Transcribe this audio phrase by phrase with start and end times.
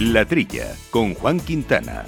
[0.00, 2.06] La Trilla, con Juan Quintana.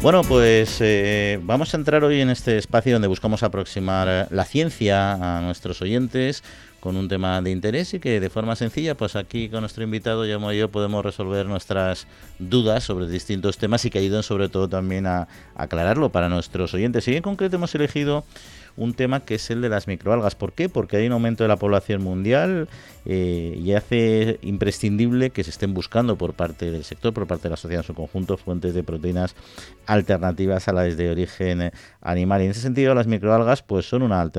[0.00, 5.12] Bueno, pues eh, vamos a entrar hoy en este espacio donde buscamos aproximar la ciencia
[5.12, 6.42] a nuestros oyentes
[6.86, 10.22] con un tema de interés y que de forma sencilla, pues aquí con nuestro invitado,
[10.22, 12.06] Llamo yo, podemos resolver nuestras
[12.38, 15.26] dudas sobre distintos temas y que ayuden sobre todo también a,
[15.56, 17.08] aclararlo para nuestros oyentes.
[17.08, 18.22] Y en concreto hemos elegido
[18.76, 20.34] un tema que es el de las microalgas.
[20.34, 20.68] ¿Por qué?
[20.68, 22.68] Porque hay un aumento de la población mundial
[23.06, 27.50] eh, y hace imprescindible que se estén buscando por parte del sector, por parte de
[27.50, 29.34] la sociedad en su conjunto, fuentes de proteínas
[29.86, 31.72] alternativas a las de origen
[32.02, 32.42] animal.
[32.42, 34.30] Y en ese sentido, las microalgas pues son una,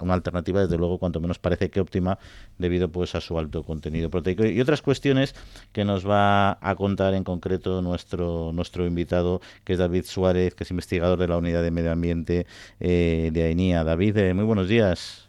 [0.00, 2.18] una alternativa, desde luego, cuanto menos parece que óptima,
[2.58, 4.44] debido pues a su alto contenido proteico.
[4.44, 5.34] Y otras cuestiones
[5.72, 10.64] que nos va a contar en concreto nuestro, nuestro invitado, que es David Suárez, que
[10.64, 12.46] es investigador de la Unidad de Medio Ambiente
[12.80, 13.84] eh, de AINIA.
[13.84, 15.28] David, eh, muy buenos días.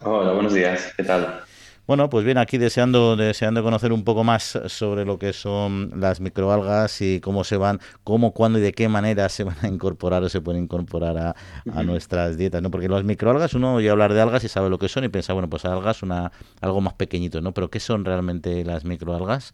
[0.00, 0.92] Hola, buenos días.
[0.96, 1.44] ¿Qué tal?
[1.86, 6.18] Bueno, pues bien, aquí deseando, deseando conocer un poco más sobre lo que son las
[6.18, 10.22] microalgas y cómo se van, cómo, cuándo y de qué manera se van a incorporar
[10.22, 11.36] o se pueden incorporar a,
[11.68, 12.70] a nuestras dietas, ¿no?
[12.70, 15.34] Porque las microalgas, uno oye hablar de algas y sabe lo que son y piensa,
[15.34, 17.52] bueno, pues algas una algo más pequeñito, ¿no?
[17.52, 19.52] Pero ¿qué son realmente las microalgas?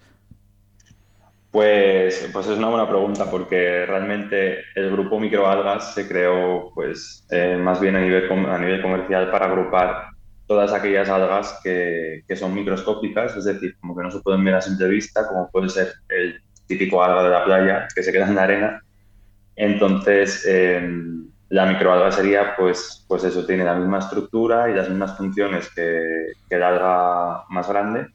[1.51, 7.57] Pues, pues es una buena pregunta porque realmente el grupo microalgas se creó pues eh,
[7.57, 10.10] más bien a nivel, a nivel comercial para agrupar
[10.51, 14.57] todas aquellas algas que, que, son microscópicas, es decir, como que no se pueden ver
[14.57, 18.27] a simple vista, como puede ser el típico alga de la playa que se queda
[18.27, 18.83] en la arena.
[19.55, 20.83] Entonces, eh,
[21.51, 26.33] la microalga sería, pues, pues eso, tiene la misma estructura y las mismas funciones que,
[26.49, 28.09] que alga más grande,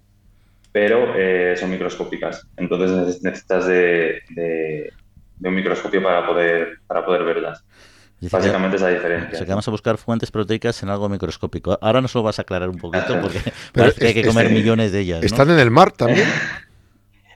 [0.74, 2.46] pero eh, son microscópicas.
[2.58, 4.92] Entonces necesitas de, de,
[5.38, 7.64] de, un microscopio para poder, para poder verlas.
[8.32, 9.30] Básicamente es la diferencia.
[9.34, 11.78] O sea, que vamos a buscar fuentes proteicas en algo microscópico.
[11.82, 13.40] Ahora nos lo vas a aclarar un poquito porque
[13.74, 15.22] parece que hay que comer millones de ellas.
[15.22, 15.26] ¿no?
[15.26, 16.28] ¿Están en el mar también?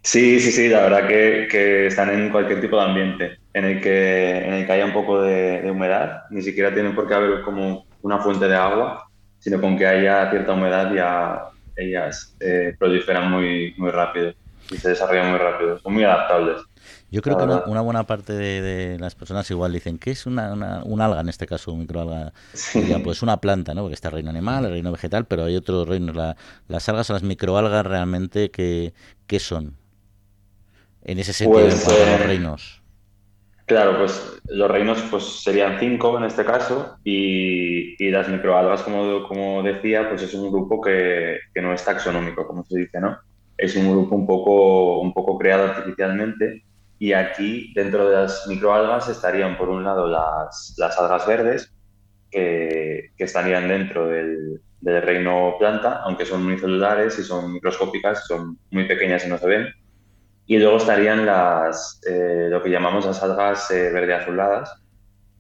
[0.01, 3.81] Sí, sí, sí, la verdad que, que, están en cualquier tipo de ambiente en el
[3.81, 6.23] que, en el que haya un poco de, de, humedad.
[6.29, 10.29] Ni siquiera tienen por qué haber como una fuente de agua, sino con que haya
[10.31, 14.33] cierta humedad ya ellas eh, proliferan muy, muy rápido
[14.69, 15.79] y se desarrollan muy rápido.
[15.79, 16.61] Son muy adaptables.
[17.11, 20.53] Yo creo que una, buena parte de, de, las personas igual dicen que es una,
[20.53, 22.81] una, un alga, en este caso un microalga, sí.
[23.03, 23.81] pues una planta, ¿no?
[23.81, 26.15] Porque está el reino animal, el reino vegetal, pero hay otros reinos.
[26.15, 26.35] La,
[26.67, 28.93] las algas o las microalgas realmente, ¿qué,
[29.27, 29.75] qué son?
[31.03, 32.79] En ese sentido, pues, a los reinos.
[33.69, 39.27] Claro, pues los reinos pues serían cinco en este caso y, y las microalgas, como,
[39.27, 43.19] como decía, pues es un grupo que, que no es taxonómico, como se dice, ¿no?
[43.55, 46.63] Es un grupo un poco, un poco creado artificialmente
[46.99, 51.73] y aquí, dentro de las microalgas, estarían por un lado las, algas verdes,
[52.29, 59.25] que, estarían dentro del, reino planta, aunque son unicelulares y son microscópicas, son muy pequeñas
[59.25, 59.67] y no se ven.
[60.45, 64.81] Y luego estarían las, eh, lo que llamamos las algas eh, verde azuladas,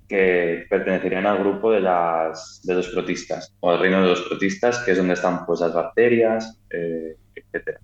[0.07, 4.97] que pertenecerían al grupo de los protistas, o al reino de los protistas, que es
[4.97, 7.81] donde están pues, las bacterias, eh, etcétera.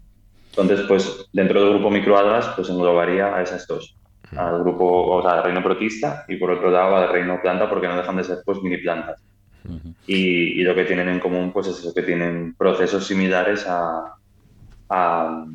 [0.58, 3.98] Entonces, pues dentro del grupo microalgas, pues englobaría a esas dos,
[4.38, 7.88] al grupo, o sea, al reino protista y por otro lado al reino planta, porque
[7.88, 9.22] no dejan de ser pues mini plantas.
[9.68, 9.94] Uh -huh.
[10.08, 14.16] y, y, lo que tienen en común, pues es eso, que tienen procesos similares a,
[14.90, 15.46] a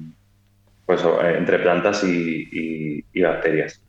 [0.84, 1.02] pues
[1.38, 3.80] entre plantas y, y, y bacterias.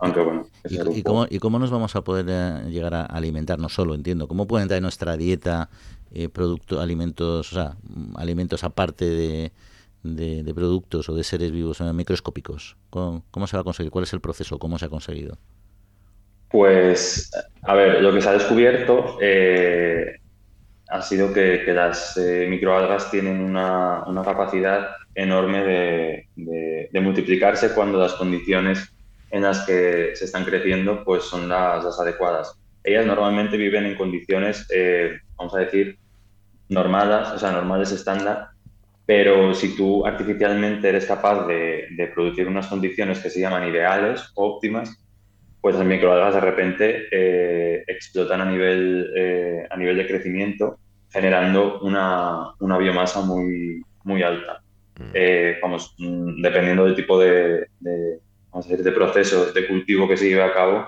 [0.00, 3.58] Aunque bueno, ¿Y, ¿Y, cómo, ¿Y, cómo, nos vamos a poder eh, llegar a alimentar?
[3.58, 4.28] No solo, entiendo.
[4.28, 5.68] ¿Cómo puede entrar en nuestra dieta
[6.12, 7.76] eh, producto, alimentos, o sea,
[8.16, 9.52] alimentos aparte de,
[10.02, 12.76] de, productos o de seres vivos microscópicos?
[12.90, 13.90] ¿Cómo, ¿Cómo, se va a conseguir?
[13.90, 14.58] ¿Cuál es el proceso?
[14.58, 15.38] ¿Cómo se ha conseguido?
[16.50, 17.30] Pues,
[17.62, 20.18] a ver, lo que se ha descubierto eh,
[20.88, 28.14] ha sido que, las eh, microalgas tienen una, una, capacidad enorme de, multiplicarse cuando las
[28.14, 28.92] condiciones
[29.30, 32.58] en las que se están creciendo pues son las, las adecuadas.
[32.82, 35.98] Ellas normalmente viven en condiciones, eh, vamos a decir,
[36.68, 38.48] normales, o sea, normales estándar,
[39.10, 44.22] pero si tú artificialmente eres capaz de, de, producir unas condiciones que se llaman ideales
[44.36, 45.02] o óptimas,
[45.60, 50.78] pues las microalgas de repente eh, explotan a nivel, eh, a nivel de crecimiento,
[51.10, 54.62] generando una, una biomasa muy, muy alta.
[54.96, 55.10] Mm.
[55.12, 58.20] Eh, vamos, mm, dependiendo del tipo de, de,
[58.52, 60.86] vamos a decir, de procesos de cultivo que se lleve a cabo,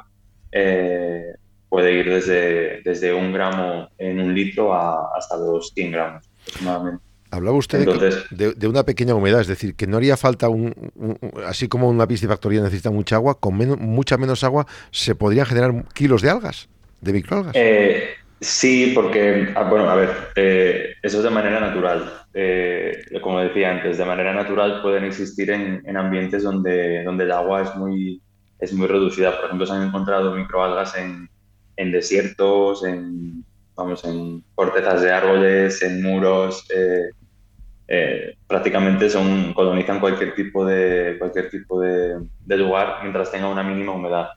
[0.53, 1.25] eh,
[1.69, 7.12] puede ir desde, desde un gramo en un litro a, hasta los 100 gramos aproximadamente.
[7.33, 10.75] Hablaba usted Entonces, de, de, una pequeña humedad, es decir, que no haría falta, un,
[10.95, 15.47] un, así como una piscifactoría necesita mucha agua, con menos, mucha menos agua se podrían
[15.47, 16.69] generar kilos de algas,
[17.01, 17.55] de microalgas.
[17.57, 18.11] Eh,
[18.43, 22.13] Sí, porque, ah, bueno, a ver, eh, eso es de manera natural.
[22.35, 27.31] Eh, como decía antes, de manera natural pueden existir en, en, ambientes donde, donde el
[27.31, 28.21] agua es muy,
[28.59, 29.37] es muy reducida.
[29.37, 31.31] Por ejemplo, se han encontrado microalgas en,
[31.77, 33.45] en desiertos, en,
[33.77, 36.67] vamos, en cortezas de árboles, en muros.
[36.75, 37.11] Eh,
[37.89, 43.93] eh, prácticamente son, colonizan cualquier tipo de, cualquier tipo de, lugar mientras tenga una mínima
[43.93, 44.29] humedad.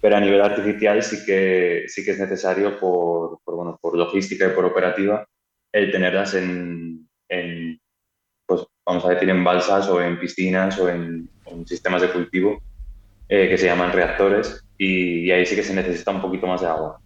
[0.00, 4.50] Pero a nivel artificial sí que, sí que es necesario por, bueno, por logística y
[4.50, 5.26] por operativa
[5.72, 7.06] el tenerlas en,
[8.46, 12.60] pues vamos a decir, en balsas o en piscinas o en, en sistemas de cultivo
[13.28, 16.62] eh, que se llaman reactores y, y ahí sí que se necesita un poquito más
[16.62, 16.98] de agua.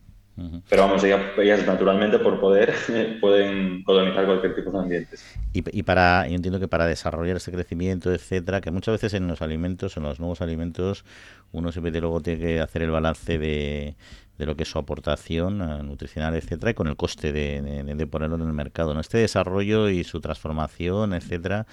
[0.69, 2.75] Pero vamos, ellas, naturalmente por poder
[3.21, 5.25] pueden colonizar cualquier tipo de ambientes.
[5.53, 9.43] Y, para, yo entiendo que para desarrollar este crecimiento, etcétera, que muchas veces en los
[9.43, 11.05] alimentos, en los nuevos alimentos,
[11.53, 13.95] uno siempre luego tiene que hacer el balance de,
[14.39, 18.37] de lo que es su aportación eh, nutricional, etcétera, y con el coste de, ponerlo
[18.37, 18.95] en el mercado.
[18.95, 19.01] ¿no?
[19.01, 21.67] Este desarrollo y su transformación, etcétera,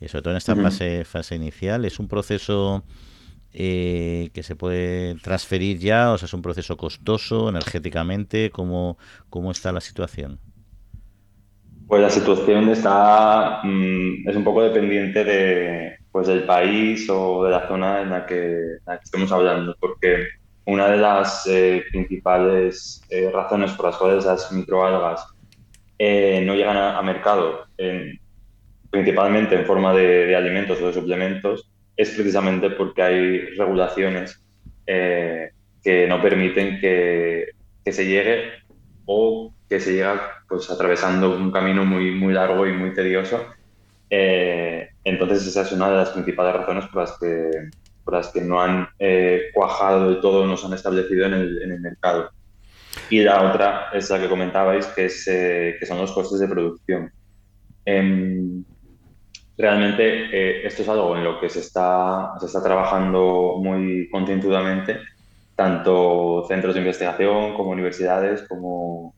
[0.00, 2.82] y sobre todo en esta fase, fase inicial, es un proceso
[3.58, 6.12] eh, que se puede transferir ya?
[6.12, 8.50] O sea, es un proceso costoso energéticamente.
[8.50, 8.98] ¿Cómo,
[9.30, 10.38] cómo está la situación?
[11.88, 17.50] Pues la situación está mm, es un poco dependiente de pues del país o de
[17.50, 20.26] la zona en la que, estemos hablando, porque
[20.66, 25.26] una de las eh, principales eh, razones por las cuales las microalgas
[25.98, 27.64] no llegan a, mercado,
[28.90, 34.42] principalmente en forma de alimentos o de suplementos, es precisamente porque hay regulaciones
[34.86, 35.50] eh,
[35.82, 37.50] que no permiten que,
[37.84, 38.50] que, se llegue
[39.06, 43.46] o que se llega pues, atravesando un camino muy, muy largo y muy tedioso.
[44.10, 47.50] Eh, entonces esa es una de las principales razones por las que,
[48.04, 51.72] por las que no han eh, cuajado del todo, no han establecido en el, en
[51.72, 52.30] el, mercado.
[53.10, 57.12] Y la otra es la que comentabais, que, es, que son los costes de producción.
[57.84, 58.64] Em,
[59.58, 64.98] realmente eh, esto es algo en lo que se está, se está trabajando muy concienzudamente,
[65.54, 69.14] tanto centros de investigación como universidades, como,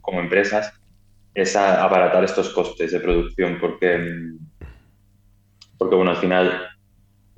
[0.00, 0.72] como empresas,
[1.34, 3.98] es abaratar estos costes de producción, porque,
[5.76, 6.68] porque bueno, al final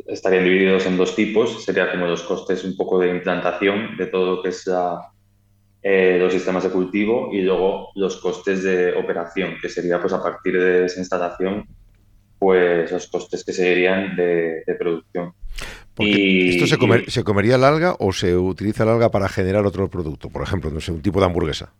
[0.06, 4.36] estarían divididos en dos tipos, sería como los costes un poco de implantación de todo
[4.36, 4.70] lo que es
[5.82, 10.22] eh, los sistemas de cultivo y luego los costes de operación, que sería pues a
[10.22, 11.66] partir de esa instalación
[12.38, 15.32] pues los costes que serían de, producción.
[15.98, 19.88] y, ¿Esto se, se, comería el alga o se utiliza el alga para generar otro
[19.88, 20.28] producto?
[20.28, 21.72] Por ejemplo, no sé, un tipo de hamburguesa.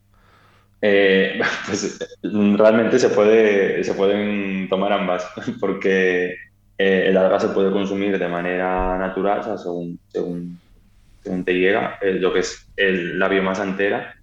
[0.82, 5.26] Eh, pues realmente se, puede, se pueden tomar ambas,
[5.60, 6.34] porque
[6.78, 10.58] eh, el alga se puede consumir de manera natural, o sea, según, según,
[11.22, 14.14] según te llega, eh, lo que es el, la biomasa entera,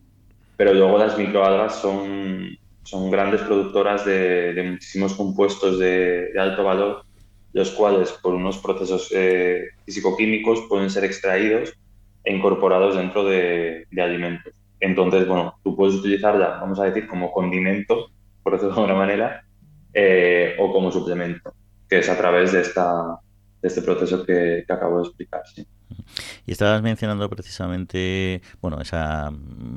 [0.56, 7.06] pero luego las microalgas son, son grandes productoras de, muchísimos compuestos de, alto valor,
[7.54, 11.74] los cuales por unos procesos eh, físico-químicos pueden ser extraídos
[12.24, 14.54] e incorporados dentro de, alimentos.
[14.80, 18.10] Entonces, bueno, tú puedes utilizarla, vamos a decir, como condimento,
[18.42, 19.46] por decirlo de alguna manera,
[19.94, 21.54] eh, o como suplemento,
[21.88, 23.20] que es a través de, esta,
[23.64, 25.42] de este proceso que, que acabo de explicar.
[25.48, 25.66] ¿sí?
[26.46, 29.32] Y estabas mencionando precisamente, bueno, esa,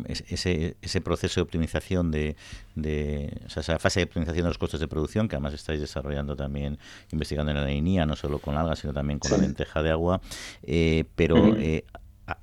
[0.06, 2.34] ese, ese proceso de optimización de,
[2.74, 5.80] de o sea, esa fase de optimización de los costes de producción que además estáis
[5.80, 6.78] desarrollando también,
[7.12, 10.20] investigando en la INIA, no solo con algas, sino también con la lenteja de agua,
[10.64, 11.84] eh, pero eh,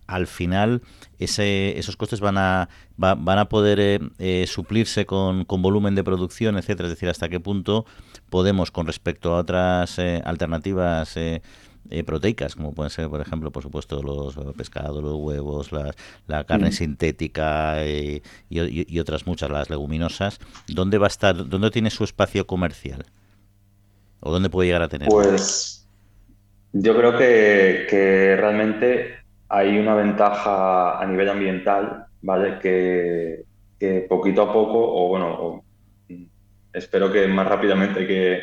[0.07, 0.81] al final
[1.19, 6.57] ese, esos costes van a, van a poder eh, suplirse con, con, volumen de producción,
[6.57, 7.85] etcétera, es decir, hasta qué punto
[8.29, 11.17] podemos con respecto a otras alternativas
[11.89, 15.71] eh, proteicas, como pueden ser, por ejemplo, por supuesto, los pescados, los huevos,
[16.27, 21.89] la, carne sintética eh, y, otras muchas, las leguminosas, ¿dónde va a estar, dónde tiene
[21.89, 23.05] su espacio comercial?
[24.21, 25.09] ¿O dónde puede llegar a tener?
[25.09, 25.85] Pues
[26.71, 32.59] yo creo que, que realmente hay una ventaja a nivel ambiental, ¿vale?
[32.59, 33.43] Que,
[33.79, 35.63] que poquito a poco, o bueno,
[36.73, 38.41] espero que más rápidamente que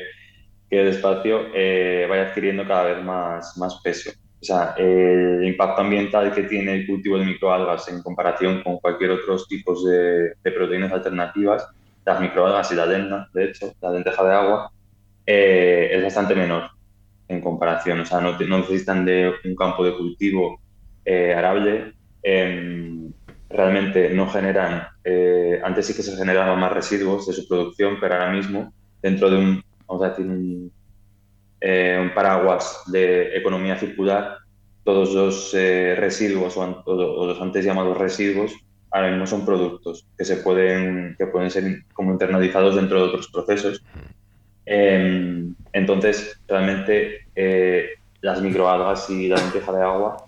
[0.71, 4.11] que el espacio eh, vaya adquiriendo cada vez más, más peso.
[4.41, 9.11] O sea, el impacto ambiental que tiene el cultivo de microalgas en comparación con cualquier
[9.11, 11.67] otro tipo de, de, proteínas alternativas,
[12.07, 14.73] las microalgas y la lenda, de hecho, la lenteja de agua,
[15.27, 16.71] eh, es bastante menor
[17.29, 18.01] en comparación.
[18.01, 20.61] O sea, no, no necesitan de un campo de cultivo
[21.05, 21.95] eh, arable.
[22.23, 23.13] Em,
[23.49, 24.87] realmente no generan,
[25.65, 29.37] antes sí que se generaban más residuos de su producción, pero ahora mismo, dentro de
[29.39, 30.73] un vamos a decir, un,
[31.61, 34.39] eh, un paraguas de economía circular,
[34.85, 38.55] todos los eh, residuos o, los antes llamados residuos
[38.93, 43.29] ahora mismo son productos que se pueden, que pueden ser como internalizados dentro de otros
[43.29, 43.85] procesos.
[44.67, 47.91] Em, entonces, realmente eh,
[48.21, 50.25] las microalgas y la lenteja de agua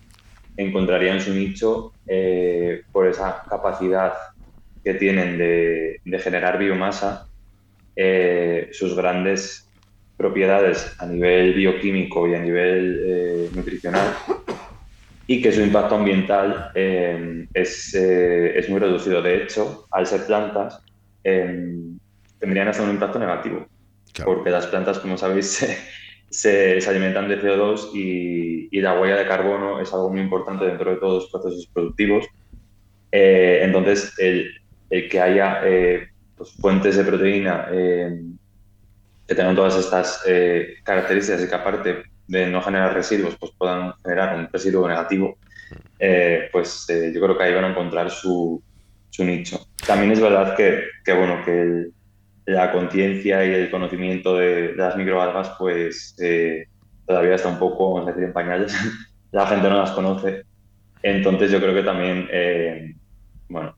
[0.56, 4.12] encontrarían su nicho eh, por esa capacidad
[4.84, 7.26] que tienen de, generar biomasa,
[7.94, 9.68] eh, sus grandes
[10.16, 14.14] propiedades a nivel bioquímico y a nivel nutricional
[15.26, 19.22] y que su impacto ambiental eh, es, eh, es, muy reducido.
[19.22, 20.82] De hecho, al ser plantas,
[21.24, 21.74] eh,
[22.38, 23.66] tendrían hasta un impacto negativo,
[24.24, 25.64] porque las plantas, como sabéis,
[26.32, 30.64] se, se, alimentan de CO2 y, y, la huella de carbono es algo muy importante
[30.64, 32.26] dentro de todos los procesos productivos.
[33.10, 34.50] entonces, el,
[34.90, 35.60] el, que haya
[36.36, 40.24] pues, fuentes de proteína que tengan todas estas
[40.84, 45.36] características y que aparte de no generar residuos, pues puedan generar un residuo negativo,
[45.98, 48.62] eh, pues eh, yo creo que ahí van a encontrar su,
[49.10, 49.66] su nicho.
[49.86, 51.88] También es verdad que, que bueno, que
[52.46, 56.66] la conciencia y el conocimiento de, las microalgas, pues eh,
[57.06, 58.74] todavía está un poco, vamos a decir, en pañales.
[59.32, 60.42] la gente no las conoce.
[61.02, 62.28] Entonces yo creo que también,
[63.48, 63.74] bueno,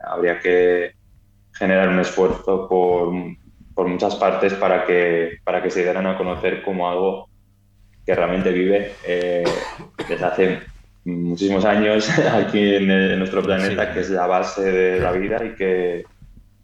[0.00, 0.92] habría que
[1.52, 3.12] generar un esfuerzo por,
[3.74, 7.28] por muchas partes para que, para que se dieran a conocer como algo
[8.06, 9.44] que realmente vive eh,
[10.08, 10.60] desde hace
[11.04, 16.04] muchísimos años aquí en, nuestro planeta, que es la base de la vida y que,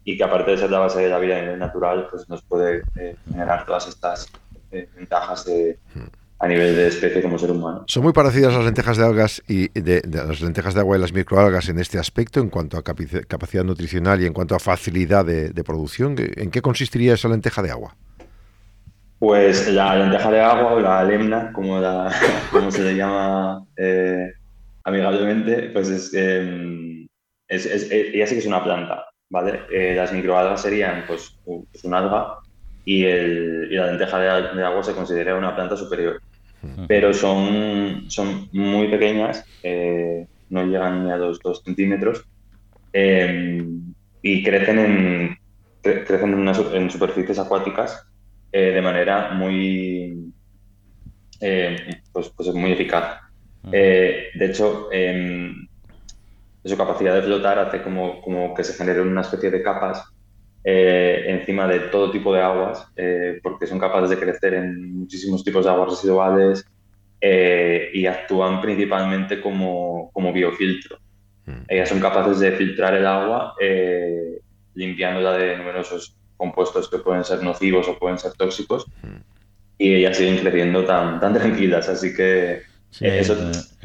[0.03, 3.15] y que aparte de ser la base de la vida natural, pues nos puede eh,
[3.29, 4.27] generar todas estas
[4.71, 5.47] eh, ventajas
[6.39, 7.83] a nivel de especie como ser humano.
[7.87, 11.13] Son muy parecidas las lentejas de algas y de, las lentejas de agua y las
[11.13, 15.49] microalgas en este aspecto, en cuanto a capacidad nutricional y en cuanto a facilidad de,
[15.49, 16.15] de producción.
[16.17, 17.95] ¿En qué consistiría esa lenteja de agua?
[19.21, 21.79] Pues la lenteja de agua o la lemna, como,
[22.51, 24.33] como se le llama eh,
[24.83, 27.07] amigablemente, pues es, em,
[27.47, 29.61] es, es, ella sí que es una planta, ¿vale?
[29.71, 32.35] Eh, las microalgas serían pues, pues un alga
[32.85, 36.21] y, el, y la lenteja de, agua se considera una planta superior.
[36.87, 42.23] Pero son, son muy pequeñas, eh, no llegan ni a los 2 centímetros
[42.93, 45.37] em, y crecen en,
[45.81, 48.05] crecen en superficies acuáticas
[48.51, 50.31] eh, de manera muy,
[51.39, 53.21] eh, pues, pues muy eficaz.
[53.71, 54.89] Eh, de hecho,
[56.63, 60.03] su capacidad de flotar hace como, como, que se generen una especie de capas
[60.63, 62.87] encima de todo tipo de aguas,
[63.41, 66.63] porque son capaces de crecer en muchísimos tipos de aguas residuales
[67.19, 70.99] y actúan principalmente como, como biofiltro.
[71.67, 73.55] Ellas son capaces de filtrar el agua
[74.75, 78.85] limpiándola de numerosos compuestos que pueden ser nocivos o pueden ser tóxicos
[79.77, 81.89] y ellas siguen creciendo tan, tan tranquilas.
[81.89, 82.61] Así que
[82.99, 83.35] eso,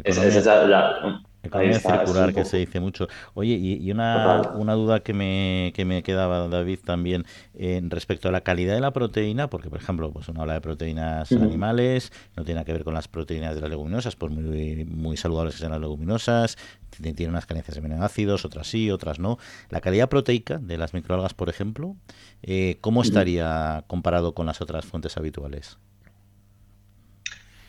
[0.04, 3.08] es, la, Economía circular que se dice mucho.
[3.34, 7.24] Oye, y, una, una, duda que me, que me quedaba, David, también
[7.54, 10.60] eh, respecto a la calidad de la proteína, porque, por ejemplo, pues uno habla de
[10.60, 15.16] proteínas animales, no tiene que ver con las proteínas de las leguminosas, pues muy, muy
[15.16, 16.56] saludables que sean las leguminosas,
[16.90, 19.38] tiene unas carencias de aminoácidos, otras sí, otras no.
[19.70, 21.96] La calidad proteica de las microalgas, por ejemplo,
[22.42, 25.78] eh, ¿cómo estaría comparado con las otras fuentes habituales?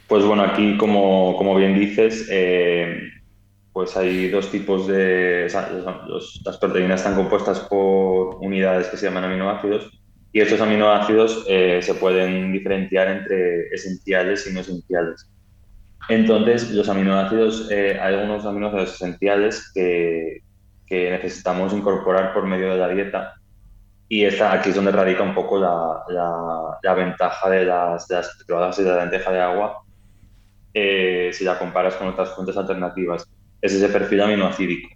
[0.07, 3.09] Pues bueno, aquí, como, como bien dices, eh,
[3.77, 5.47] pues hay dos tipos de...
[6.43, 9.91] las proteínas están compuestas por unidades que se llaman aminoácidos
[10.33, 15.31] y estos aminoácidos eh, se pueden diferenciar entre esenciales y no esenciales.
[16.09, 20.41] Entonces, los aminoácidos, eh, hay algunos aminoácidos esenciales que,
[20.87, 23.35] que, necesitamos incorporar por medio de la dieta
[24.09, 26.01] y esta, aquí es donde radica un poco la,
[26.81, 29.83] la, ventaja de las, de las y de la lenteja de agua
[30.73, 33.29] eh, si la comparas con otras fuentes alternativas
[33.61, 34.89] es ese perfil aminoacídico.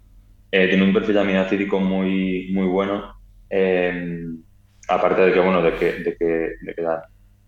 [0.50, 3.14] Eh, tiene un perfil aminoacídico muy, muy bueno,
[3.48, 4.42] em,
[4.88, 6.24] aparte de que, bueno, de que, de, que,
[6.60, 7.02] de que, la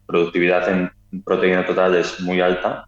[0.07, 0.91] productividad en
[1.23, 2.87] proteína total es muy alta,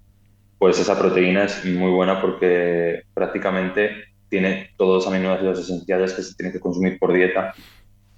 [0.58, 3.90] pues esa proteína es muy buena porque prácticamente
[4.28, 7.54] tiene todos los aminoácidos esenciales que se tienen que consumir por dieta.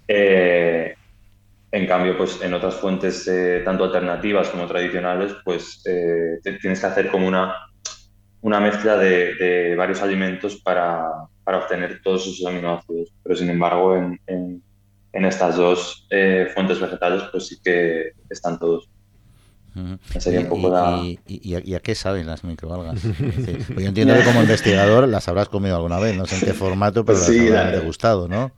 [0.07, 0.95] Eh,
[1.71, 7.11] en cambio, pues en otras fuentes, eh, tanto alternativas como tradicionales, pues tienes que hacer
[7.11, 7.53] como una
[8.41, 11.07] una mezcla de, varios alimentos para,
[11.45, 13.11] obtener todos esos aminoácidos.
[13.23, 18.87] Pero sin embargo, en, en, estas dos eh, fuentes vegetales, pues sí que están todos.
[20.17, 23.01] Sería un poco ¿Y, y, a, qué saben las microalgas?
[23.77, 27.05] yo entiendo que como investigador las habrás comido alguna vez, no sé en qué formato,
[27.05, 28.51] pero las habrán degustado, ¿no?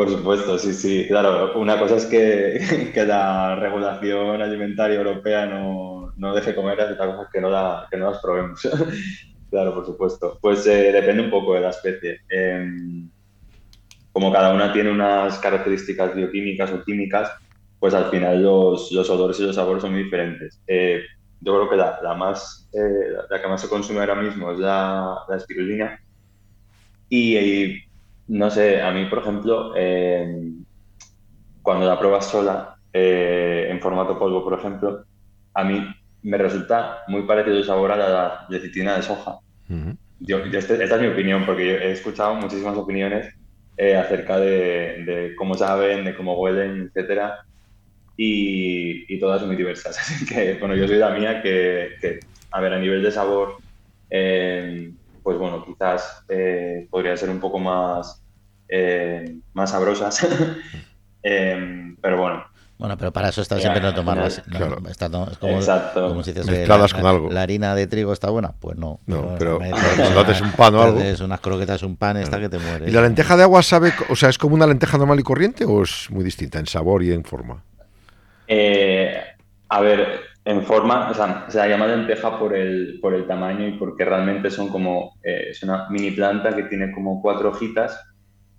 [0.00, 1.04] Por supuesto, sí, sí.
[1.08, 6.92] Claro, una cosa es que, que la regulación alimentaria europea no, no deje comer, y
[6.94, 8.60] otra cosa es que no, la, que no las probemos.
[9.50, 10.38] Claro, por supuesto.
[10.40, 12.20] Pues eh, depende un poco de la especie.
[12.30, 13.10] Em,
[14.12, 17.30] como cada una tiene unas características bioquímicas o químicas,
[17.78, 20.62] pues al final los, los olores y los sabores son muy diferentes.
[20.66, 21.02] Eh,
[21.40, 24.60] yo creo que la, la más, eh, la que más se consume ahora mismo es
[24.60, 26.00] la, la espirulina.
[27.10, 27.89] Y,
[28.30, 30.64] no sé, a mí, por ejemplo, em,
[31.62, 35.04] cuando la pruebas sola, en formato polvo, por ejemplo,
[35.54, 35.86] a mí
[36.22, 39.38] me resulta muy parecido el sabor a la lecitina de soja.
[40.20, 43.32] yo, este, esta es mi opinión, porque yo he escuchado muchísimas opiniones
[43.76, 47.40] eh, acerca de, cómo saben, de cómo huelen, etcétera,
[48.16, 49.98] y, todas muy diversas.
[50.00, 52.20] Así que, bueno, yo soy la mía que,
[52.52, 53.56] a ver, a nivel de sabor,
[54.08, 54.92] eh,
[55.22, 58.24] pues bueno, quizás eh, podría ser un poco más,
[59.52, 60.26] más sabrosas,
[61.22, 62.44] pero bueno,
[62.80, 64.42] bueno, pero para eso está siempre no tomarlas.
[64.48, 64.78] claro.
[64.88, 66.08] está, como, Exacto.
[66.08, 67.30] como si dices, Mezcladas con algo.
[67.30, 69.00] La harina de trigo está buena, pues no.
[69.04, 71.00] No, pero, cuando haces un pan o algo.
[71.00, 72.88] Es unas croquetas, un pan, está que te mueres.
[72.88, 75.66] ¿Y la lenteja de agua sabe, o sea, es como una lenteja normal y corriente
[75.66, 77.62] o es muy distinta en sabor y en forma?
[78.48, 79.14] Eh,
[79.68, 83.68] a ver, en forma, o sea, se la llama lenteja por el, por el tamaño
[83.68, 88.00] y porque realmente son como, eh, es una mini planta que tiene como cuatro hojitas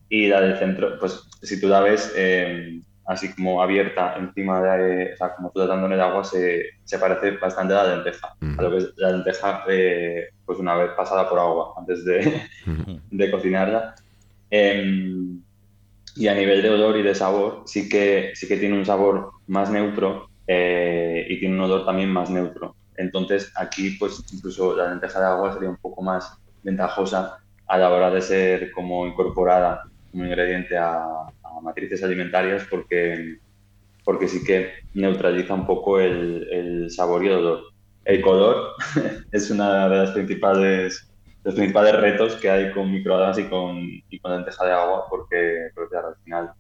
[0.08, 5.14] y la del centro, pues si tú la ves, eh, así como abierta encima de,
[5.14, 8.62] o sea, como flotando en el agua, se, se parece bastante a la lenteja, a
[8.62, 12.42] lo que es la lenteja eh, pues una vez pasada por agua, antes de,
[13.12, 13.96] de cocinarla.
[14.50, 15.42] Em,
[16.16, 19.32] y a nivel de olor y de sabor, sí que, sí que tiene un sabor
[19.48, 22.76] más neutro eh, y tiene un olor también más neutro.
[22.98, 27.90] Entonces aquí, pues incluso la lenteja de agua sería un poco más ventajosa a la
[27.90, 31.08] hora de ser como incorporada como ingrediente a,
[31.62, 33.38] matrices alimentarias porque,
[34.04, 37.62] porque sí que neutraliza un poco el, sabor y el olor.
[38.04, 38.74] El color
[39.32, 41.08] es una de las principales
[41.44, 43.80] los principales retos que hay con microalgas y con,
[44.10, 46.52] y con lenteja de agua, porque, al final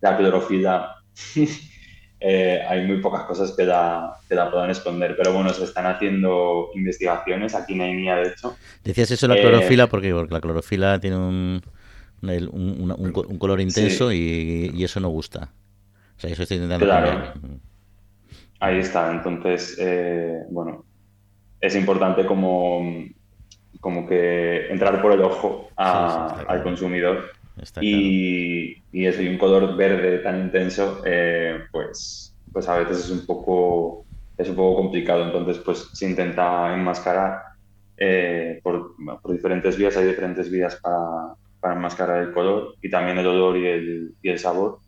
[0.00, 0.96] la clorofila
[2.20, 5.14] eh, hay muy pocas cosas que la, que la puedan esconder.
[5.16, 8.56] Pero bueno, se están haciendo investigaciones, aquí en Aimia, de hecho.
[8.82, 11.62] Decías eso la eh, clorofila, porque, porque la clorofila tiene un,
[12.22, 15.50] un, color intenso y, eso no gusta.
[16.16, 17.34] O sea, eso estoy intentando claro.
[18.60, 19.12] Ahí está.
[19.12, 20.84] Entonces, eh, bueno,
[21.60, 22.82] es importante como,
[23.80, 27.30] como que entrar por el ojo al consumidor.
[27.80, 33.10] Y, y, eso, y un color verde tan intenso, eh, pues, pues a veces es
[33.10, 34.06] un poco
[34.38, 35.24] es un poco complicado.
[35.24, 37.42] Entonces, pues se intenta enmascarar
[37.96, 39.96] eh, por, por diferentes vías.
[39.96, 44.28] Hay diferentes vías para, para enmascarar el color y también el olor y el, y
[44.28, 44.78] el sabor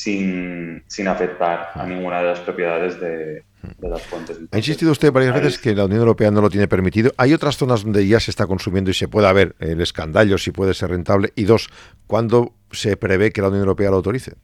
[0.00, 3.44] sin, sin, afectar a ninguna de las propiedades de,
[3.82, 4.38] las fuentes.
[4.50, 7.12] ha insistido usted varias veces que la Unión Europea no lo tiene permitido.
[7.18, 10.52] ¿Hay otras zonas donde ya se está consumiendo y se puede ver el escandallo, si
[10.52, 11.32] puede ser rentable?
[11.36, 11.68] Y dos,
[12.06, 14.36] ¿cuándo se prevé que la Unión Europea lo autorice?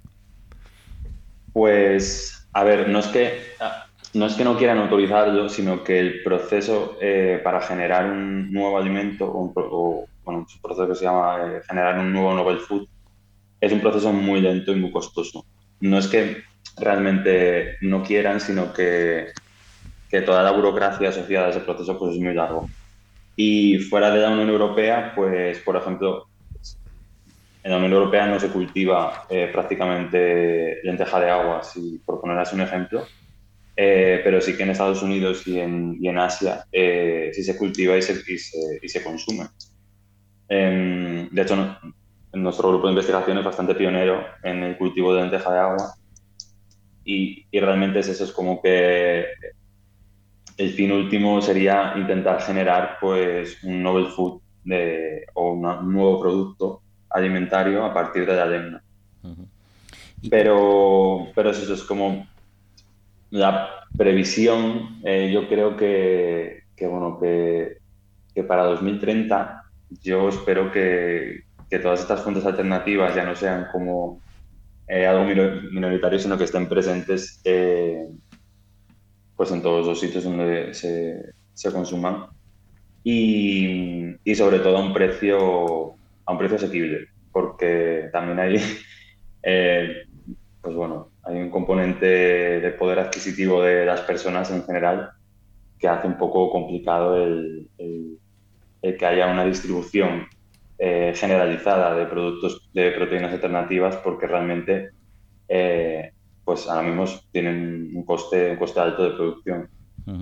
[1.54, 3.40] Pues, a ver, no es que
[4.12, 8.76] no, es que no quieran autorizarlo, sino que el proceso eh, para generar un nuevo
[8.76, 12.86] alimento o, bueno, un proceso que se llama eh, generar un nuevo novel food,
[13.60, 15.46] es un proceso muy lento y muy costoso.
[15.80, 16.42] No es que
[16.78, 19.28] realmente no quieran, sino que,
[20.08, 22.68] que toda la burocracia asociada a ese proceso pues, es muy largo.
[23.36, 26.26] Y fuera de la Unión Europea, pues, por ejemplo,
[27.62, 32.38] en la Unión Europea no se cultiva eh, prácticamente lenteja de agua, si, por poner
[32.38, 33.04] así un ejemplo,
[33.74, 37.96] eh, pero sí que en Estados Unidos y en, y en Asia sí se cultiva
[37.96, 39.48] y se, y se, y se consume.
[40.48, 41.76] Em, de hecho,
[42.42, 45.94] nuestro grupo de investigación es bastante pionero en el cultivo de lenteja de agua
[47.04, 49.24] y, realmente es eso, es como que
[50.56, 54.40] el fin último sería intentar generar pues un novel food
[55.34, 58.82] o un nuevo producto alimentario a partir de la lengua.
[60.28, 62.26] Pero, pero eso es como
[63.30, 67.78] la previsión, eh, yo creo que, que bueno, que,
[68.34, 69.62] que para 2030
[70.02, 71.45] yo espero que,
[71.82, 74.20] todas estas fuentes alternativas ya no sean como
[74.88, 78.06] eh, algo minoritario, sino que estén presentes eh,
[79.34, 82.26] pues en todos los sitios donde se, consuman.
[83.02, 88.56] Y, sobre todo a un precio a un precio asequible, porque también hay
[89.42, 90.04] eh,
[90.60, 95.10] pues bueno, hay un componente de poder adquisitivo de las personas en general
[95.78, 97.68] que hace un poco complicado el
[98.82, 100.26] que haya una distribución
[100.78, 104.90] eh, generalizada de productos de proteínas alternativas porque realmente
[105.48, 106.12] eh,
[106.44, 109.68] pues ahora mismo tienen un coste, un coste alto de producción.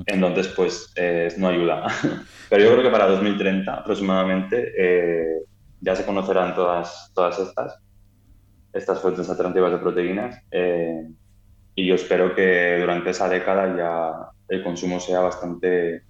[0.06, 0.94] Entonces, pues
[1.36, 1.86] no ayuda.
[2.48, 5.42] Pero yo creo que para 2030 aproximadamente eh,
[5.80, 7.78] ya se conocerán todas, todas estas,
[8.72, 10.38] estas fuentes alternativas de proteínas.
[10.50, 11.08] Eh,
[11.74, 16.04] y yo espero que durante esa década ya el consumo sea bastante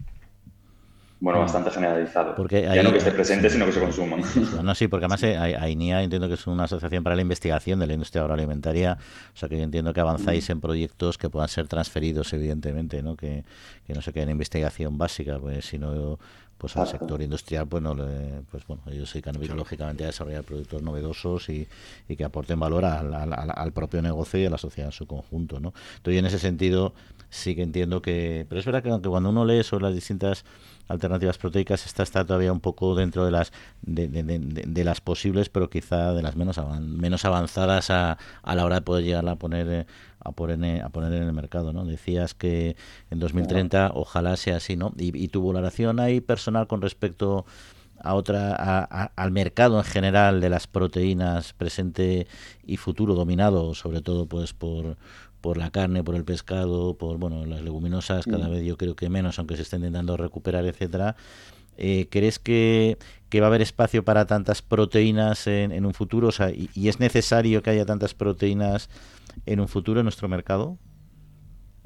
[1.24, 1.42] bueno, mm.
[1.42, 2.34] bastante generalizado.
[2.34, 4.18] Porque ya no que esté presente, sino que se consuma.
[4.62, 7.86] No, sí, porque además eh, AINIA entiendo que es una asociación para la investigación de
[7.86, 8.98] la industria agroalimentaria,
[9.34, 13.16] o sea que yo entiendo que avanzáis en proyectos que puedan ser transferidos, evidentemente, ¿no?
[13.16, 13.44] Que,
[13.86, 16.18] que no se quede en investigación básica, pues sino
[16.58, 17.94] pues al sector industrial pues no
[18.50, 21.68] pues bueno ellos se dedican lógicamente a desarrollar productos novedosos y,
[22.08, 25.06] y que aporten valor al, al, al, propio negocio y a la sociedad en su
[25.06, 26.94] conjunto no entonces en ese sentido
[27.28, 30.44] sí que entiendo que pero es verdad que aunque cuando uno lee sobre las distintas
[30.88, 36.12] alternativas proteicas esta está todavía un poco dentro de las de, las posibles pero quizá
[36.12, 39.86] de las menos menos avanzadas a, a, la hora de poder llegar a poner
[40.20, 42.76] a poner a poner en el mercado no decías que
[43.10, 47.46] en 2030 ojalá sea así no y, y tu valoración ahí personal con respecto
[48.00, 52.26] a otra a, al mercado en general de las proteínas presente
[52.64, 54.96] y futuro dominado sobre todo pues por
[55.44, 58.50] por la carne, por el pescado, por bueno las leguminosas cada mm.
[58.50, 61.16] vez yo creo que menos, aunque se estén intentando recuperar, etcétera.
[61.76, 62.96] Eh, ¿Crees que,
[63.28, 66.28] que, va a haber espacio para tantas proteínas en, en un futuro?
[66.28, 68.88] O sea, y, y, es necesario que haya tantas proteínas
[69.44, 70.78] en un futuro en nuestro mercado?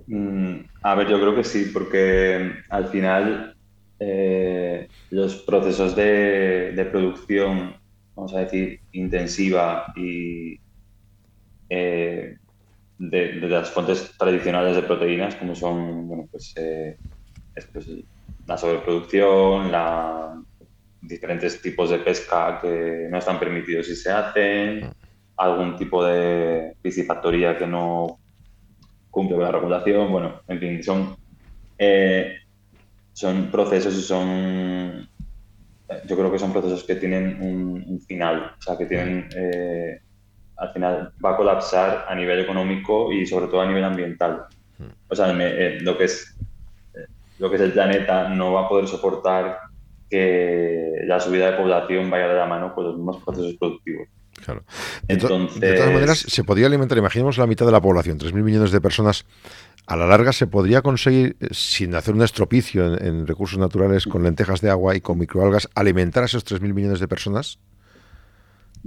[0.07, 3.57] Mm, a ver, yo creo que sí, porque al final
[3.99, 7.75] eh, los procesos de, de, producción,
[8.14, 10.61] vamos a decir, intensiva y
[11.71, 12.37] eh,
[12.98, 16.96] de, de, las fuentes tradicionales de proteínas, como son bueno, pues, eh,
[17.72, 17.87] pues,
[18.46, 20.40] la sobreproducción, la,
[21.00, 24.90] diferentes tipos de pesca que no están permitidos y se hacen,
[25.37, 28.18] algún tipo de piscifactoría que no
[29.11, 31.16] cumple con la regulación, bueno, en fin, son,
[31.78, 32.38] eh,
[33.12, 35.08] son procesos y son,
[36.06, 39.28] yo creo que son procesos que tienen un, un final, o sea, que tienen...
[39.37, 40.00] Eh,
[40.59, 44.47] al final va a colapsar a nivel económico y sobre todo a nivel ambiental.
[44.79, 44.90] Hmm.
[45.09, 46.37] O sea, eh, lo, que es,
[46.94, 47.07] eh,
[47.38, 49.59] lo que es el planeta no va a poder soportar
[50.11, 54.09] que la subida de población vaya de la mano con los mismos procesos productivos.
[54.44, 54.62] Claro.
[55.03, 58.71] De, de, todas maneras, se podría alimentar, imaginemos la mitad de la población, 3.000 millones
[58.71, 59.27] de personas.
[59.87, 64.07] A la larga se podría conseguir, eh, sin hacer un estropicio en, en recursos naturales,
[64.07, 67.59] con lentejas de agua y con microalgas, alimentar a esos 3.000 millones de personas.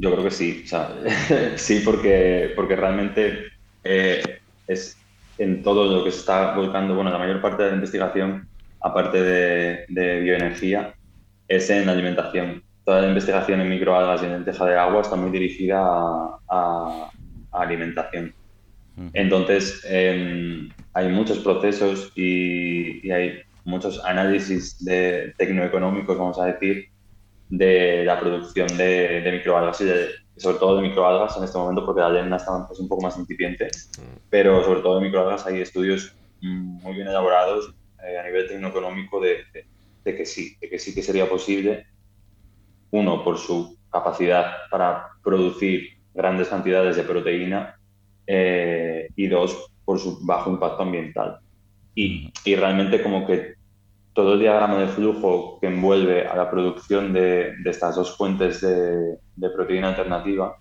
[0.02, 0.90] Yo creo que sí, o sea,
[1.58, 3.52] sí, porque, porque realmente
[3.84, 4.98] eh, es
[5.38, 8.48] en todo lo que se está volcando, bueno, la mayor parte de la investigación,
[8.80, 10.96] aparte de, de bioenergía,
[11.48, 12.64] es en alimentación.
[12.84, 17.12] Toda la investigación en microalgas y en lenteja de agua está muy dirigida a, a,
[17.52, 18.34] a alimentación.
[19.14, 26.90] Entonces, eh, hay muchos procesos y, y, hay muchos análisis de tecnoeconómicos, vamos a decir,
[27.52, 32.00] de la producción de, de microalgas y sobre todo de microalgas en este momento porque
[32.00, 34.18] la arena está pues, un poco más incipiente, mm.
[34.30, 37.74] pero sobre todo de microalgas hay estudios mm, muy bien elaborados
[38.08, 39.66] eh, a nivel tecnoeconómico de, de,
[40.04, 41.86] de, que sí, de que sí que sería posible,
[42.92, 47.78] uno, por su capacidad para producir grandes cantidades de proteína
[48.28, 51.40] eh, y dos, por su bajo impacto ambiental.
[51.96, 53.56] Y, y realmente como que
[54.14, 59.50] todo el diagrama de flujo que envuelve a la producción de, estas dos fuentes de,
[59.56, 60.58] proteína alternativa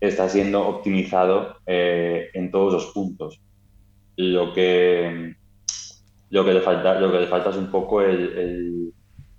[0.00, 3.40] está siendo optimizado eh, en todos los puntos.
[4.16, 5.34] Lo que,
[6.30, 8.92] lo que, le, falta, lo que le es un poco el,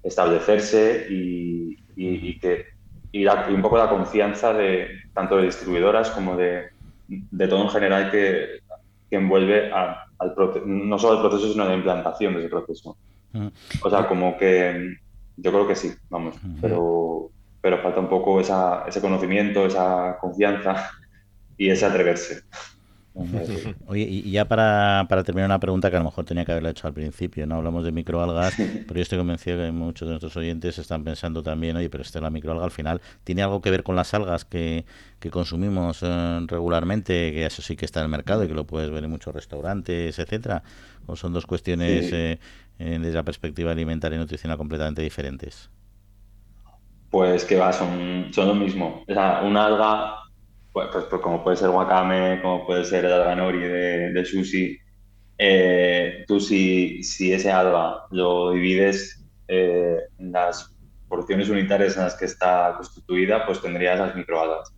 [0.03, 1.77] establecerse y,
[2.39, 2.65] que,
[3.53, 6.69] un poco la confianza de tanto de distribuidoras como de,
[7.07, 8.62] de todo en general que,
[9.13, 10.33] que envuelve a, al
[10.65, 12.97] no solo el proceso, sino la implantación de ese proceso.
[13.83, 14.95] O sea, como que
[15.37, 17.29] yo creo que sí, vamos, pero,
[17.61, 20.89] pero falta un poco esa, ese conocimiento, esa confianza
[21.57, 22.41] y ese atreverse.
[23.85, 26.71] Oye, y ya para, para, terminar una pregunta que a lo mejor tenía que haberla
[26.71, 27.55] hecho al principio, ¿no?
[27.55, 31.77] Hablamos de microalgas, pero yo estoy convencido que muchos de nuestros oyentes están pensando también,
[31.77, 34.85] oye, pero este la microalga al final tiene algo que ver con las algas que,
[35.19, 38.65] que consumimos eh, regularmente, que eso sí que está en el mercado y que lo
[38.65, 40.63] puedes ver en muchos restaurantes, etcétera,
[41.05, 42.15] o son dos cuestiones sí.
[42.15, 42.39] eh,
[42.79, 45.69] desde la perspectiva alimentaria y nutricional completamente diferentes.
[47.11, 49.03] Pues que va, son, son lo mismo.
[49.07, 50.22] O sea, una alga
[50.73, 54.25] pues, pues, pues, como puede ser wakame, como puede ser el alga nori de, de
[54.25, 54.77] sushi,
[55.37, 60.75] eh, tú si, si, ese alga lo divides eh, en las
[61.07, 64.73] porciones unitarias en las que está constituida, pues tendrías las microalgas.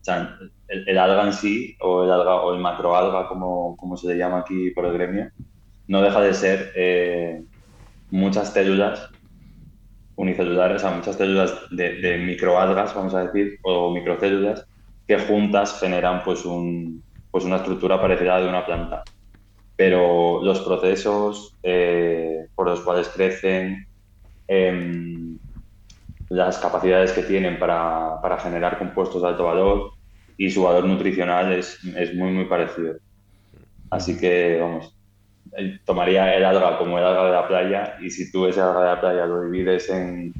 [0.00, 0.36] O sea,
[0.68, 4.18] el, el, alga en sí, o el alga o el macroalga, como, como se le
[4.18, 5.30] llama aquí por el gremio,
[5.88, 7.42] no deja de ser eh,
[8.10, 9.10] muchas células
[10.16, 14.66] unicelulares, o sea, muchas células de, microalgas, vamos a decir, o microcélulas,
[15.06, 19.02] que juntas generan pues, un, pues una estructura parecida a de una planta.
[19.76, 23.86] Pero los procesos eh, por los cuales crecen,
[24.48, 25.38] em,
[26.28, 29.92] las capacidades que tienen para, para, generar compuestos de alto valor
[30.36, 32.96] y su valor nutricional es, es muy, muy parecido.
[33.90, 34.96] Así que, vamos,
[35.56, 38.80] eh, tomaría el alga como el alga de la playa y si tú ese alga
[38.80, 40.32] de la playa lo divides en,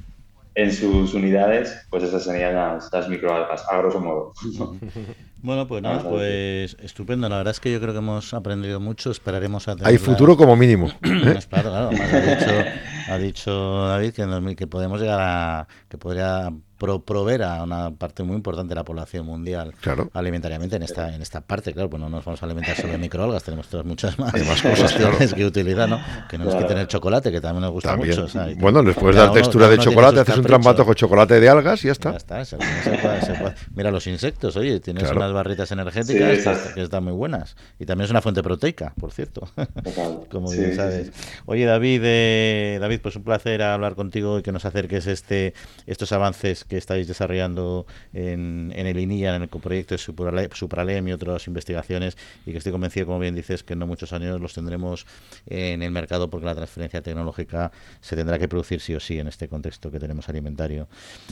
[0.57, 4.33] en sus unidades, pues esas serían las, las microalgas, a grosso modo.
[5.43, 7.29] Bueno, pues nada, pues estupendo.
[7.29, 9.13] La verdad es que yo creo que hemos aprendido mucho.
[9.13, 9.93] Esperaremos a tener.
[9.93, 10.89] Hay futuro como mínimo.
[11.03, 11.39] ¿eh?
[11.49, 11.91] Claro, claro.
[13.09, 15.69] ha, dicho, David que, que podemos llegar a.
[15.89, 19.75] que podría pro, proveer a una parte muy importante de la población mundial
[20.13, 22.99] alimentariamente en esta en esta parte, claro, pues no nos vamos a alimentar solo de
[22.99, 26.01] microalgas, tenemos todas muchas más, cosas que utilizar, ¿no?
[26.29, 28.27] Que no es que tener chocolate, que también nos gusta mucho.
[28.59, 31.87] bueno, les puedes dar textura de chocolate, haces un trambato con chocolate de algas y
[31.87, 32.13] ya está.
[32.13, 32.59] Ya está,
[33.75, 37.57] Mira los insectos, oye, tienes unas barritas energéticas que, están muy buenas.
[37.79, 39.49] Y también es una fuente proteica, por cierto.
[40.31, 41.11] Como bien sabes.
[41.47, 45.55] Oye, David, eh, David, pues un placer hablar contigo y que nos acerques este
[45.87, 51.47] estos avances que estáis desarrollando en, el INIA, en el proyecto de Supralem y otras
[51.47, 55.07] investigaciones, y que estoy convencido, como bien dices, que en no muchos años los tendremos
[55.47, 59.29] en el mercado porque la transferencia tecnológica se tendrá que producir sí o sí en
[59.29, 60.89] este contexto que tenemos alimentario.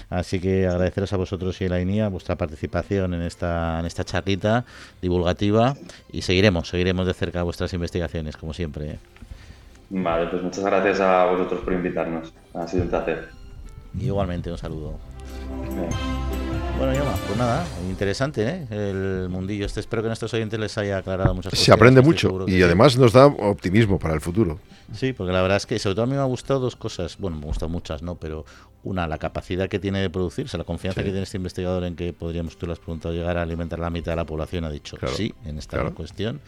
[0.09, 4.05] Así que agradeceros a vosotros y a la INIA vuestra participación en esta, en esta
[4.05, 4.65] charlita
[5.01, 5.77] divulgativa
[6.13, 8.99] y seguiremos, seguiremos de cerca vuestras investigaciones, como siempre.
[9.91, 12.33] Vale, pues muchas gracias a vosotros por invitarnos.
[12.55, 13.44] Ha sido un placer.
[14.01, 14.99] Igualmente, un saludo.
[16.79, 18.67] Bueno, Yoma, pues nada, interesante, ¿eh?
[18.71, 19.81] El mundillo este.
[19.81, 21.65] Espero que a nuestros oyentes les haya aclarado muchas cosas.
[21.65, 24.59] Se aprende mucho y además nos da optimismo para el futuro.
[24.95, 27.19] Sí, porque la verdad es que sobre todo a mí me ha gustado dos cosas.
[27.19, 28.17] Bueno, me han gustado muchas, ¿no?
[28.17, 28.45] Pero
[28.83, 32.13] una, la capacidad que tiene de producirse, la confianza que tiene este investigador en que
[32.13, 34.97] podríamos, tú lo has preguntado, llegar a alimentar la mitad de la población, ha dicho
[35.17, 36.41] sí en esta cuestión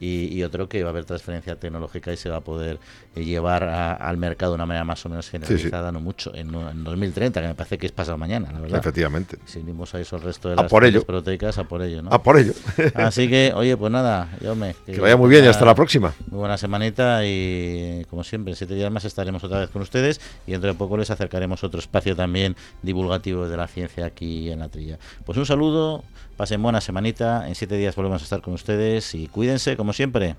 [0.00, 2.78] y, otro que va a haber transferencia tecnológica y se va a poder
[3.14, 7.40] eh, llevar al mercado de una manera más o menos generalizada, no mucho, en, 2030,
[7.40, 8.80] que me parece que es pasado mañana, la verdad.
[8.80, 9.38] Efectivamente.
[9.44, 12.10] Si unimos a eso el resto de las proteicas, a por ello, ¿no?
[12.12, 12.52] A por ello.
[12.94, 14.74] Así que, oye, pues nada, yo me...
[14.86, 16.14] Que, vaya muy bien y hasta la próxima.
[16.30, 20.20] Muy buena semanita y, como siempre, en siete días más estaremos otra vez con ustedes
[20.46, 24.60] y dentro de poco les acercaremos otro espacio también divulgativo de la ciencia aquí en
[24.60, 24.98] la trilla.
[25.24, 26.04] Pues un saludo,
[26.36, 30.36] pasen buena semanita, en siete días volvemos a estar con ustedes y cuídense, como siempre.